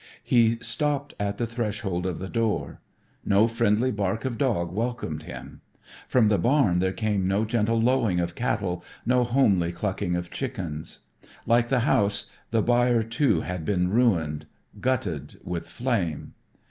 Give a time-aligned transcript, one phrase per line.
[0.23, 2.81] He stopped at the threshold of the door.
[3.23, 5.61] No friendly bark of dog welcomed him.
[6.07, 11.01] From the barn there came no gentle lowing of cattle, no homely clucking of chickens.
[11.45, 14.47] Like the house the byre too had been ruined,
[14.79, 16.33] gutted with flame.